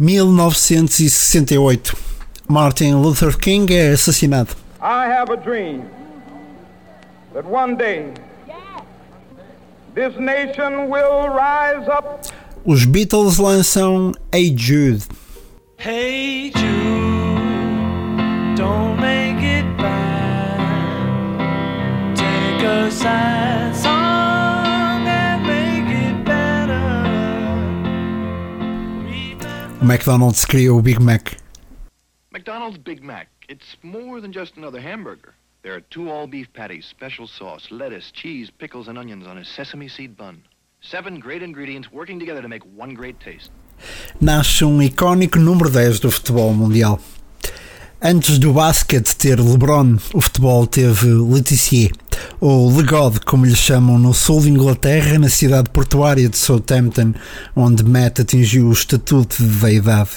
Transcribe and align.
1968. 0.00 1.92
Martin 2.48 3.02
Luther 3.02 3.36
King 3.36 3.66
é 3.74 3.90
assassinado. 3.92 4.56
I 4.80 5.06
have 5.06 5.30
a 5.30 5.36
dream 5.36 5.82
that 7.34 7.44
one 7.44 7.76
day 7.76 8.14
this 9.94 10.16
nation 10.18 10.88
will 10.88 11.28
rise 11.28 11.86
up. 11.86 12.22
Os 12.64 12.86
Beatles 12.86 13.36
lançam 13.36 14.12
Hey 14.32 14.54
Jude. 14.56 15.04
Hey 15.76 16.50
Jude, 16.56 16.64
don't 18.56 18.89
O 29.80 29.84
McDonald's 29.84 30.44
criou 30.44 30.78
o 30.78 30.82
Big 30.82 31.00
Mac. 31.00 31.38
McDonald's 32.30 32.76
Big 32.76 33.02
Mac. 33.02 33.28
It's 33.48 33.78
more 33.82 34.20
than 34.20 34.30
just 34.30 34.58
another 34.58 34.78
hamburger. 34.78 35.32
There 35.62 35.72
are 35.74 35.80
two 35.80 36.10
all 36.10 36.26
beef 36.26 36.48
patties, 36.52 36.84
special 36.84 37.26
sauce, 37.26 37.70
lettuce, 37.70 38.12
cheese, 38.12 38.50
pickles, 38.50 38.88
and 38.88 38.98
onions 38.98 39.26
on 39.26 39.38
a 39.38 39.44
sesame 39.44 39.88
seed 39.88 40.18
bun. 40.18 40.42
Seven 40.82 41.18
great 41.18 41.42
ingredients 41.42 41.90
working 41.90 42.18
together 42.18 42.42
to 42.42 42.48
make 42.48 42.62
one 42.76 42.94
great 42.94 43.20
taste. 43.20 43.50
Nasce 44.20 44.64
um 44.64 44.82
icónico 44.82 45.38
número 45.38 45.70
10 45.70 46.00
do 46.00 46.10
futebol 46.10 46.52
mundial. 46.52 47.00
Antes 48.02 48.38
do 48.38 48.52
basquete 48.52 49.16
ter 49.16 49.40
LeBron, 49.40 49.96
o 50.12 50.20
futebol 50.20 50.66
teve 50.66 51.06
Letizier, 51.06 51.92
ou 52.40 52.74
Le 52.74 52.82
God, 52.82 53.18
como 53.26 53.44
lhe 53.44 53.54
chamam 53.54 53.98
no 53.98 54.14
sul 54.14 54.40
de 54.40 54.48
Inglaterra, 54.48 55.18
na 55.18 55.28
cidade 55.28 55.68
portuária 55.68 56.28
de 56.28 56.38
Southampton, 56.38 57.12
onde 57.54 57.84
Matt 57.84 58.20
atingiu 58.20 58.68
o 58.68 58.72
estatuto 58.72 59.42
de 59.42 59.48
deidade. 59.48 60.10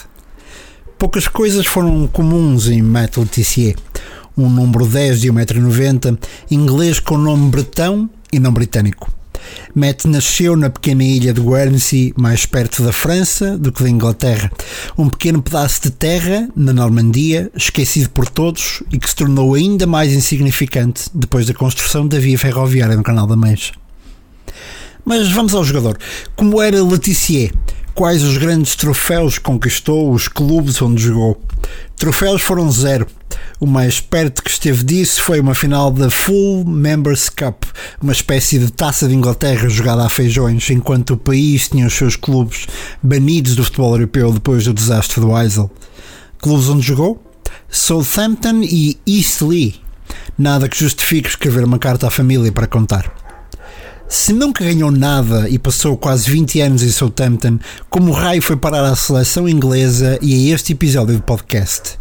Poucas 0.98 1.28
coisas 1.28 1.66
foram 1.66 2.08
comuns 2.08 2.70
em 2.70 2.82
Matt 2.82 3.18
Letizier. 3.18 3.76
Um 4.38 4.50
número 4.50 4.88
10 4.88 5.22
de 5.22 5.32
1,90m, 5.32 6.18
inglês 6.50 7.00
com 7.00 7.18
nome 7.18 7.52
bretão 7.52 8.10
e 8.32 8.40
não 8.40 8.54
britânico. 8.54 9.12
Matt 9.76 10.06
nasceu 10.06 10.56
na 10.56 10.70
pequena 10.70 11.04
ilha 11.04 11.34
de 11.34 11.42
Guernsey, 11.42 12.14
mais 12.18 12.46
perto 12.46 12.84
da 12.84 12.92
França 12.92 13.58
do 13.58 13.72
que 13.72 13.84
da 13.84 13.90
Inglaterra. 13.90 14.52
Um 14.98 15.10
pequeno 15.10 15.42
pedaço 15.42 15.82
de 15.84 15.92
terra 15.92 16.48
na 16.56 16.74
Normandia, 16.74 17.52
esquecido 17.56 18.10
por 18.10 18.28
todos 18.28 18.84
e 18.92 18.98
que 19.00 19.10
se 19.10 19.16
tornou 19.16 19.54
ainda 19.54 19.88
mais 19.88 20.14
insignificante 20.14 21.10
depois 21.14 21.46
da 21.46 21.54
construção 21.54 22.08
da 22.08 22.20
via 22.20 22.38
ferroviária 22.38 22.96
no 22.96 23.04
Canal 23.04 23.28
da 23.28 23.36
Mancha. 23.36 23.74
Mas 25.06 25.30
vamos 25.32 25.54
ao 25.54 25.64
jogador. 25.64 25.98
Como 26.36 26.62
era 26.62 26.82
Letizier? 26.84 27.52
Quais 27.96 28.24
os 28.24 28.40
grandes 28.40 28.76
troféus 28.76 29.38
conquistou, 29.38 30.12
os 30.12 30.28
clubes 30.28 30.82
onde 30.82 31.04
jogou? 31.04 31.40
Troféus 31.96 32.42
foram 32.42 32.72
zero. 32.72 33.06
O 33.60 33.68
mais 33.68 34.02
perto 34.02 34.42
que 34.42 34.50
esteve 34.50 34.84
disso 34.84 35.22
foi 35.22 35.40
uma 35.40 35.54
final 35.54 35.92
da 35.92 36.10
Full 36.10 36.66
Members 36.66 37.30
Cup, 37.30 37.66
uma 38.02 38.12
espécie 38.12 38.58
de 38.58 38.72
taça 38.72 39.08
de 39.08 39.14
Inglaterra 39.14 39.70
jogada 39.70 40.04
a 40.04 40.10
feijões, 40.10 40.68
enquanto 40.72 41.12
o 41.12 41.18
país 41.18 41.70
tinha 41.70 41.86
os 41.86 41.94
seus 41.94 42.16
clubes 42.16 42.66
banidos 43.02 43.56
do 43.56 43.64
futebol 43.64 43.94
europeu 43.94 44.34
depois 44.34 44.66
do 44.66 44.74
desastre 44.74 45.22
do 45.22 45.38
Heysel. 45.38 45.70
Clubes 46.40 46.70
onde 46.70 46.88
jogou? 46.88 47.24
Southampton 47.70 48.64
e 48.64 48.98
Eastleigh. 49.08 49.76
Nada 50.36 50.68
que 50.68 50.80
justifique 50.80 51.30
escrever 51.30 51.64
uma 51.64 51.78
carta 51.78 52.08
à 52.08 52.10
família 52.10 52.52
para 52.52 52.66
contar. 52.66 53.23
Se 54.14 54.32
nunca 54.32 54.64
ganhou 54.64 54.92
nada 54.92 55.50
e 55.50 55.58
passou 55.58 55.98
quase 55.98 56.30
20 56.30 56.62
anos 56.62 56.84
em 56.84 56.92
Southampton, 56.92 57.58
como 57.90 58.12
o 58.12 58.14
raio 58.14 58.44
foi 58.44 58.56
parar 58.56 58.86
à 58.86 58.96
seleção 58.96 59.50
inglesa 59.50 60.20
e 60.22 60.52
a 60.52 60.54
este 60.54 60.74
episódio 60.74 61.16
do 61.16 61.24
podcast? 61.24 61.98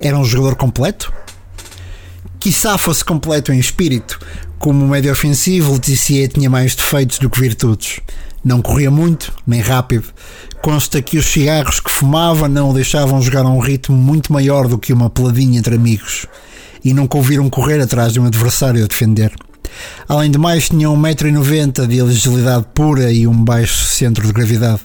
Era 0.00 0.16
um 0.16 0.24
jogador 0.24 0.54
completo? 0.54 1.12
Quiçá 2.38 2.78
fosse 2.78 3.04
completo 3.04 3.52
em 3.52 3.58
espírito. 3.58 4.16
Como 4.60 4.86
médio 4.86 5.10
ofensivo, 5.10 5.72
Letizier 5.72 6.28
tinha 6.28 6.48
mais 6.48 6.76
defeitos 6.76 7.18
do 7.18 7.28
que 7.28 7.40
virtudes. 7.40 7.98
Não 8.44 8.62
corria 8.62 8.90
muito, 8.90 9.32
nem 9.44 9.60
rápido. 9.60 10.04
Consta 10.62 11.02
que 11.02 11.18
os 11.18 11.26
cigarros 11.26 11.80
que 11.80 11.90
fumava 11.90 12.48
não 12.48 12.70
o 12.70 12.74
deixavam 12.74 13.20
jogar 13.20 13.44
a 13.44 13.50
um 13.50 13.58
ritmo 13.58 13.96
muito 13.96 14.32
maior 14.32 14.68
do 14.68 14.78
que 14.78 14.92
uma 14.92 15.10
peladinha 15.10 15.58
entre 15.58 15.74
amigos. 15.74 16.26
E 16.84 16.94
nunca 16.94 17.16
ouviram 17.16 17.50
correr 17.50 17.80
atrás 17.80 18.12
de 18.12 18.20
um 18.20 18.26
adversário 18.26 18.84
a 18.84 18.86
defender. 18.86 19.34
Além 20.08 20.30
de 20.30 20.38
mais, 20.38 20.68
tinha 20.68 20.88
1,90m 20.88 21.86
de 21.86 22.00
agilidade 22.00 22.66
pura 22.74 23.12
e 23.12 23.26
um 23.26 23.44
baixo 23.44 23.84
centro 23.84 24.26
de 24.26 24.32
gravidade. 24.32 24.80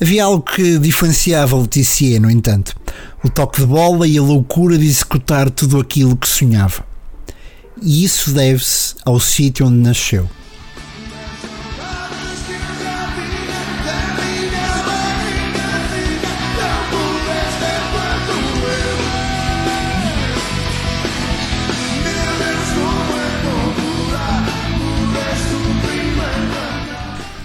Havia 0.00 0.24
algo 0.24 0.42
que 0.42 0.78
diferenciava 0.78 1.56
Letizier, 1.58 2.20
no 2.20 2.30
entanto: 2.30 2.74
o 3.22 3.28
toque 3.28 3.60
de 3.60 3.66
bola 3.66 4.08
e 4.08 4.16
a 4.16 4.22
loucura 4.22 4.78
de 4.78 4.86
executar 4.86 5.50
tudo 5.50 5.78
aquilo 5.78 6.16
que 6.16 6.28
sonhava. 6.28 6.84
E 7.82 8.04
isso 8.04 8.32
deve-se 8.32 8.94
ao 9.04 9.20
sítio 9.20 9.66
onde 9.66 9.76
nasceu. 9.76 10.28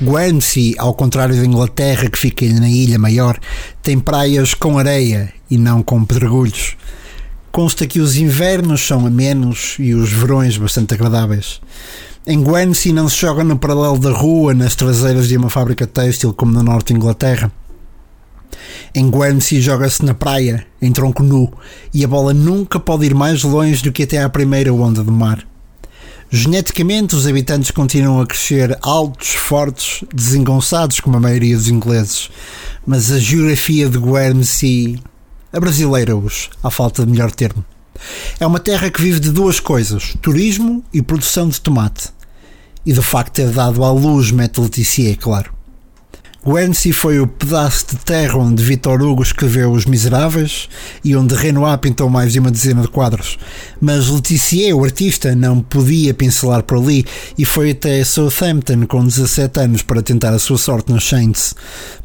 Guernsey, 0.06 0.76
ao 0.78 0.94
contrário 0.94 1.36
da 1.36 1.46
Inglaterra, 1.46 2.10
que 2.10 2.18
fica 2.18 2.46
na 2.46 2.70
ilha 2.70 3.00
maior, 3.00 3.40
tem 3.82 4.00
praias 4.00 4.54
com 4.54 4.78
areia 4.78 5.34
e 5.50 5.58
não 5.58 5.82
com 5.82 6.06
pedregulhos. 6.06 6.78
Consta 7.52 7.88
que 7.88 8.00
os 8.00 8.16
invernos 8.16 8.86
são 8.86 9.06
amenos 9.06 9.76
e 9.80 9.96
os 9.96 10.12
verões 10.12 10.58
bastante 10.58 10.94
agradáveis. 10.94 11.60
Em 12.28 12.44
Guernsey 12.44 12.94
não 12.94 13.10
se 13.10 13.18
joga 13.18 13.44
no 13.44 13.58
paralelo 13.58 13.98
da 13.98 14.12
rua, 14.12 14.54
nas 14.54 14.76
traseiras 14.76 15.28
de 15.28 15.38
uma 15.38 15.50
fábrica 15.50 15.88
têxtil 15.88 16.34
como 16.34 16.52
no 16.52 16.62
norte 16.62 16.88
de 16.88 17.00
Inglaterra. 17.00 17.52
Em 18.94 19.10
Guernsey 19.10 19.60
joga-se 19.60 20.06
na 20.06 20.14
praia, 20.14 20.66
em 20.82 20.92
tronco 20.92 21.24
nu, 21.24 21.52
e 21.94 22.04
a 22.04 22.08
bola 22.08 22.34
nunca 22.34 22.80
pode 22.80 23.06
ir 23.06 23.16
mais 23.16 23.44
longe 23.44 23.82
do 23.82 23.92
que 23.92 24.04
até 24.04 24.22
à 24.22 24.30
primeira 24.30 24.74
onda 24.74 25.04
do 25.04 25.12
mar. 25.12 25.46
Geneticamente, 26.36 27.16
os 27.16 27.26
habitantes 27.26 27.72
continuam 27.72 28.20
a 28.20 28.28
crescer 28.28 28.78
altos, 28.82 29.30
fortes, 29.30 30.04
desengonçados, 30.14 31.00
como 31.00 31.16
a 31.16 31.20
maioria 31.22 31.56
dos 31.56 31.70
ingleses, 31.70 32.30
mas 32.86 33.10
a 33.10 33.18
geografia 33.18 33.88
de 33.88 33.98
Guernsey 33.98 35.00
abrasileira-os, 35.54 36.50
à 36.62 36.70
falta 36.70 37.06
de 37.06 37.12
melhor 37.14 37.32
termo. 37.32 37.64
É 38.38 38.46
uma 38.46 38.60
terra 38.60 38.90
que 38.90 39.02
vive 39.02 39.22
de 39.22 39.32
duas 39.32 39.62
coisas: 39.62 40.14
turismo 40.22 40.84
e 40.94 41.02
produção 41.02 41.48
de 41.48 41.62
tomate. 41.62 42.10
E 42.86 42.92
do 42.92 43.02
facto 43.02 43.38
de 43.38 43.46
ter 43.46 43.52
dado 43.54 43.82
à 43.82 43.90
luz 43.94 44.30
Metaliticia, 44.30 45.16
claro. 45.16 45.55
Guernsey 46.48 46.92
foi 46.92 47.20
o 47.20 47.26
pedaço 47.26 47.88
de 47.90 47.96
terra 47.96 48.38
onde 48.38 48.64
Victor 48.64 49.02
Hugo 49.02 49.24
escreveu 49.24 49.72
Os 49.72 49.88
Miseráveis 49.88 50.70
e 51.04 51.16
onde 51.16 51.34
Renoir 51.34 51.80
pintou 51.80 52.08
mais 52.08 52.34
de 52.34 52.40
uma 52.40 52.52
dezena 52.52 52.84
de 52.84 52.88
quadros. 52.88 53.40
Mas 53.82 54.10
Letizier, 54.10 54.78
o 54.78 54.84
artista, 54.84 55.36
não 55.36 55.60
podia 55.60 56.14
pincelar 56.14 56.62
por 56.62 56.78
ali 56.78 57.04
e 57.36 57.44
foi 57.44 57.72
até 57.72 58.04
Southampton 58.04 58.86
com 58.86 59.04
17 59.04 59.60
anos 59.60 59.82
para 59.82 60.04
tentar 60.04 60.36
a 60.36 60.40
sua 60.40 60.60
sorte 60.60 60.92
nos 60.92 61.10
Saints. 61.10 61.56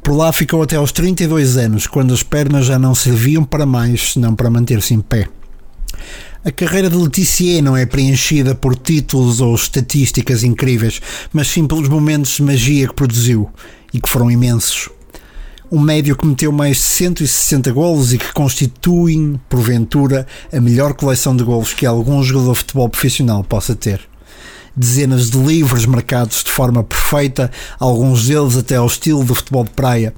Por 0.03 0.17
lá 0.17 0.33
ficou 0.33 0.63
até 0.63 0.77
aos 0.77 0.91
32 0.91 1.59
anos, 1.59 1.87
quando 1.87 2.15
as 2.15 2.23
pernas 2.23 2.65
já 2.65 2.79
não 2.79 2.95
serviam 2.95 3.45
para 3.45 3.67
mais 3.67 4.15
senão 4.15 4.35
para 4.35 4.49
manter-se 4.49 4.95
em 4.95 5.01
pé. 5.01 5.29
A 6.43 6.51
carreira 6.51 6.89
de 6.89 6.97
Letizier 6.97 7.63
não 7.63 7.77
é 7.77 7.85
preenchida 7.85 8.55
por 8.55 8.75
títulos 8.75 9.43
ou 9.43 9.55
estatísticas 9.55 10.43
incríveis, 10.43 10.99
mas 11.31 11.49
sim 11.49 11.67
pelos 11.67 11.91
momentos 11.91 12.37
de 12.37 12.43
magia 12.43 12.89
que 12.89 12.95
produziu 12.95 13.51
e 13.93 14.01
que 14.01 14.09
foram 14.09 14.31
imensos. 14.31 14.89
Um 15.73 15.79
médio 15.79 16.17
que 16.17 16.27
meteu 16.27 16.51
mais 16.51 16.79
de 16.79 16.83
160 16.83 17.71
golos 17.71 18.13
e 18.13 18.19
que 18.19 18.33
constituem, 18.33 19.41
porventura, 19.49 20.27
a 20.53 20.61
melhor 20.61 20.95
coleção 20.95 21.37
de 21.37 21.45
golos 21.45 21.73
que 21.73 21.87
algum 21.87 22.21
jogador 22.25 22.55
de 22.55 22.59
futebol 22.59 22.89
profissional 22.89 23.45
possa 23.45 23.77
ter. 23.77 24.01
Dezenas 24.77 25.31
de 25.31 25.39
livros 25.39 25.87
marcados 25.87 26.43
de 26.43 26.51
forma 26.51 26.83
perfeita, 26.83 27.53
alguns 27.79 28.27
deles 28.27 28.57
até 28.57 28.77
ao 28.77 28.87
estilo 28.87 29.23
do 29.23 29.33
futebol 29.35 29.63
de 29.63 29.71
praia. 29.71 30.13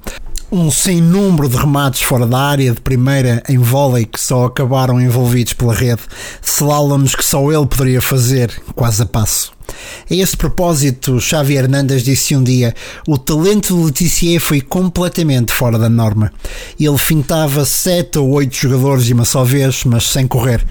Um 0.51 0.71
sem 0.71 0.99
número 1.01 1.47
de 1.47 1.57
remates 1.57 2.01
fora 2.01 2.25
da 2.25 2.39
área 2.39 2.71
de 2.71 2.81
primeira 2.81 3.43
em 3.47 3.57
vôlei 3.59 4.05
que 4.05 4.19
só 4.19 4.45
acabaram 4.45 4.99
envolvidos 4.99 5.53
pela 5.53 5.73
rede, 5.73 6.01
slaloms 6.41 7.15
que 7.15 7.25
só 7.25 7.51
ele 7.51 7.67
poderia 7.67 8.01
fazer, 8.01 8.51
quase 8.75 9.03
a 9.03 9.05
passo. 9.05 9.51
A 10.09 10.13
esse 10.13 10.35
propósito, 10.35 11.19
Xavi 11.19 11.55
Hernandes 11.55 12.03
disse 12.03 12.35
um 12.35 12.43
dia: 12.43 12.73
o 13.07 13.17
talento 13.17 13.75
de 13.75 13.83
Letizier 13.85 14.39
foi 14.39 14.61
completamente 14.61 15.51
fora 15.51 15.77
da 15.77 15.89
norma. 15.89 16.31
Ele 16.79 16.97
fintava 16.97 17.65
sete 17.65 18.19
ou 18.19 18.29
oito 18.31 18.55
jogadores 18.55 19.05
de 19.05 19.13
uma 19.13 19.25
só 19.25 19.43
vez, 19.43 19.83
mas 19.83 20.03
sem 20.05 20.27
correr. 20.27 20.63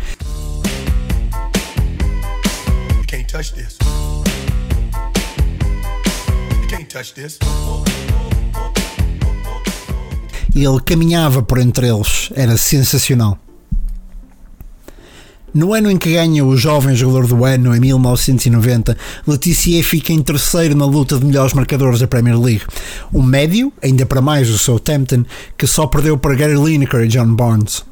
E 10.54 10.64
ele 10.64 10.80
caminhava 10.84 11.42
por 11.42 11.58
entre 11.58 11.88
eles, 11.88 12.28
era 12.34 12.56
sensacional. 12.58 13.41
No 15.54 15.74
ano 15.74 15.90
em 15.90 15.98
que 15.98 16.14
ganha 16.14 16.42
o 16.42 16.56
jovem 16.56 16.96
jogador 16.96 17.26
do 17.26 17.44
ano, 17.44 17.76
em 17.76 17.80
1990, 17.80 18.96
Letizier 19.26 19.84
fica 19.84 20.10
em 20.10 20.22
terceiro 20.22 20.74
na 20.74 20.86
luta 20.86 21.18
de 21.18 21.26
melhores 21.26 21.52
marcadores 21.52 22.00
da 22.00 22.06
Premier 22.06 22.40
League. 22.40 22.64
O 23.12 23.22
médio, 23.22 23.70
ainda 23.82 24.06
para 24.06 24.22
mais 24.22 24.48
o 24.48 24.56
Southampton, 24.56 25.26
que 25.58 25.66
só 25.66 25.86
perdeu 25.86 26.16
para 26.16 26.34
Gary 26.34 26.56
Lineker 26.56 27.02
e 27.02 27.08
John 27.08 27.34
Barnes. 27.34 27.84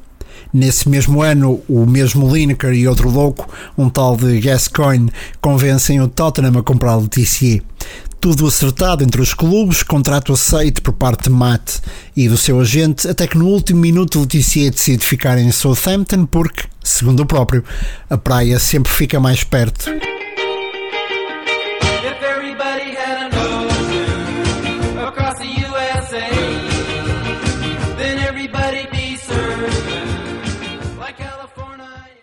Nesse 0.51 0.89
mesmo 0.89 1.21
ano, 1.21 1.61
o 1.69 1.85
mesmo 1.85 2.35
Lineker 2.35 2.73
e 2.73 2.87
outro 2.87 3.11
louco, 3.11 3.47
um 3.77 3.89
tal 3.89 4.17
de 4.17 4.39
Gascoigne, 4.41 5.11
convencem 5.39 6.01
o 6.01 6.07
Tottenham 6.07 6.57
a 6.57 6.63
comprar 6.63 6.95
Letizier 6.95 7.61
tudo 8.21 8.45
acertado 8.45 9.03
entre 9.03 9.19
os 9.19 9.33
clubes, 9.33 9.81
contrato 9.81 10.31
aceito 10.31 10.83
por 10.83 10.93
parte 10.93 11.23
de 11.23 11.31
Matt 11.31 11.79
e 12.15 12.29
do 12.29 12.37
seu 12.37 12.59
agente, 12.59 13.07
até 13.07 13.25
que 13.25 13.35
no 13.35 13.47
último 13.47 13.81
minuto 13.81 14.19
Leticia 14.19 14.69
decide 14.69 15.03
ficar 15.03 15.39
em 15.39 15.51
Southampton 15.51 16.27
porque, 16.27 16.65
segundo 16.83 17.21
o 17.21 17.25
próprio, 17.25 17.63
a 18.09 18.17
praia 18.17 18.59
sempre 18.59 18.91
fica 18.91 19.19
mais 19.19 19.43
perto. 19.43 19.89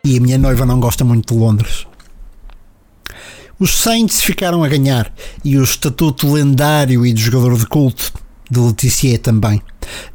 E 0.05 0.17
a 0.17 0.21
minha 0.23 0.39
noiva 0.39 0.65
não 0.65 0.81
gosta 0.81 1.05
muito 1.05 1.35
de 1.35 1.39
Londres. 1.39 1.87
Os 3.59 3.79
Saints 3.79 4.23
ficaram 4.23 4.65
a 4.65 4.69
ganhar 4.69 5.13
e 5.45 5.59
o 5.59 5.65
estatuto 5.65 6.33
lendário 6.33 7.05
e 7.05 7.13
de 7.13 7.21
jogador 7.21 7.59
de 7.59 7.67
culto 7.67 8.13
de 8.51 8.59
Letizier 8.59 9.19
também. 9.19 9.61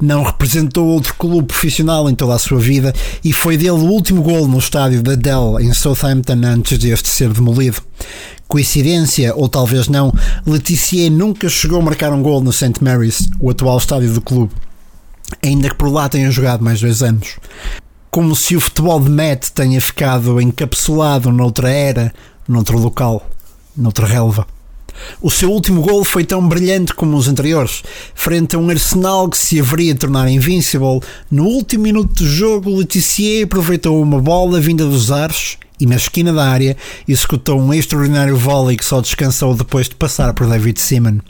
Não 0.00 0.22
representou 0.22 0.86
outro 0.86 1.14
clube 1.14 1.48
profissional 1.48 2.08
em 2.08 2.14
toda 2.14 2.34
a 2.34 2.38
sua 2.38 2.58
vida 2.58 2.94
e 3.22 3.32
foi 3.32 3.56
dele 3.56 3.70
o 3.70 3.90
último 3.90 4.22
gol 4.22 4.46
no 4.46 4.58
estádio 4.58 5.02
da 5.02 5.14
Dell 5.14 5.58
em 5.60 5.72
Southampton 5.72 6.40
antes 6.44 6.78
deste 6.78 7.08
ser 7.08 7.30
demolido. 7.30 7.82
Coincidência, 8.46 9.34
ou 9.34 9.48
talvez 9.48 9.88
não, 9.88 10.12
Letizier 10.46 11.10
nunca 11.10 11.48
chegou 11.48 11.80
a 11.80 11.82
marcar 11.82 12.12
um 12.12 12.22
gol 12.22 12.40
no 12.40 12.52
St. 12.52 12.82
Mary's, 12.82 13.28
o 13.40 13.50
atual 13.50 13.78
estádio 13.78 14.12
do 14.12 14.20
clube, 14.20 14.52
ainda 15.42 15.68
que 15.68 15.74
por 15.74 15.88
lá 15.88 16.08
tenha 16.08 16.30
jogado 16.30 16.62
mais 16.62 16.80
dois 16.80 17.02
anos. 17.02 17.36
Como 18.10 18.36
se 18.36 18.54
o 18.54 18.60
futebol 18.60 19.00
de 19.00 19.10
Matt 19.10 19.48
tenha 19.48 19.80
ficado 19.80 20.40
encapsulado 20.40 21.32
noutra 21.32 21.70
era, 21.70 22.12
noutro 22.46 22.78
local 22.78 23.28
noutra 23.76 24.06
relva. 24.06 24.46
O 25.20 25.30
seu 25.30 25.50
último 25.50 25.80
gol 25.80 26.04
foi 26.04 26.24
tão 26.24 26.46
brilhante 26.46 26.94
como 26.94 27.16
os 27.16 27.28
anteriores, 27.28 27.82
frente 28.14 28.56
a 28.56 28.58
um 28.58 28.70
Arsenal 28.70 29.28
que 29.28 29.38
se 29.38 29.60
haveria 29.60 29.94
de 29.94 30.00
tornar 30.00 30.28
invincible. 30.28 31.00
No 31.30 31.44
último 31.44 31.84
minuto 31.84 32.22
do 32.22 32.28
jogo, 32.28 32.76
Letizier 32.76 33.44
aproveitou 33.44 34.00
uma 34.02 34.20
bola 34.20 34.60
vinda 34.60 34.84
dos 34.84 35.10
ares 35.10 35.58
e 35.80 35.86
na 35.86 35.96
esquina 35.96 36.32
da 36.32 36.46
área 36.46 36.76
executou 37.06 37.60
um 37.60 37.74
extraordinário 37.74 38.36
volley 38.36 38.76
que 38.76 38.84
só 38.84 39.00
descansou 39.00 39.54
depois 39.54 39.88
de 39.88 39.94
passar 39.94 40.32
por 40.32 40.46
David 40.46 40.80
Seaman. 40.80 41.20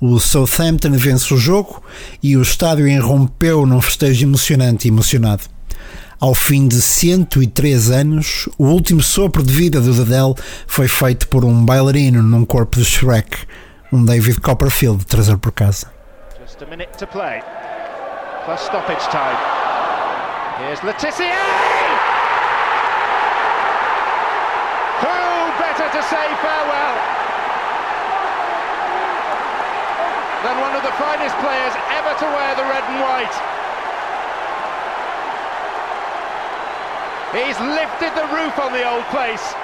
O 0.00 0.18
Southampton 0.18 0.92
vence 0.92 1.32
o 1.34 1.36
jogo 1.36 1.82
e 2.22 2.36
o 2.36 2.42
estádio 2.42 2.88
irrompeu 2.88 3.66
num 3.66 3.82
festejo 3.82 4.24
emocionante 4.24 4.88
e 4.88 4.90
emocionado. 4.90 5.42
Ao 6.20 6.34
fim 6.34 6.68
de 6.68 6.82
103 6.82 7.90
anos, 7.90 8.46
o 8.58 8.66
último 8.66 9.00
sopro 9.00 9.42
de 9.42 9.50
vida 9.50 9.80
do 9.80 9.94
Dadell 9.94 10.34
foi 10.66 10.86
feito 10.86 11.26
por 11.28 11.46
um 11.46 11.64
bailarino 11.64 12.22
num 12.22 12.44
corpo 12.44 12.78
de 12.78 12.84
Shrek, 12.84 13.46
um 13.90 14.04
David 14.04 14.38
Copperfield 14.40 15.06
trazer 15.06 15.38
por 15.38 15.50
casa. 15.50 15.90
Just 16.38 16.60
a 16.60 16.66
minute 16.66 16.92
to 16.98 17.06
play. 17.06 17.40
Stoppage 18.58 19.08
time. 19.08 19.38
Here's 20.60 20.80
to 26.00 26.02
say 26.02 26.26
farewell 26.40 26.96
than 30.44 30.56
one 30.60 30.76
of 30.76 30.82
the 30.82 30.92
finest 31.00 31.36
players 31.38 31.74
ever 31.96 32.14
to 32.18 32.26
wear 32.26 32.54
the 32.54 32.62
red 32.62 32.84
and 32.84 33.00
white? 33.00 33.59
He's 37.32 37.60
lifted 37.60 38.10
the 38.16 38.26
roof 38.34 38.58
on 38.58 38.72
the 38.72 38.82
old 38.90 39.04
place. 39.04 39.54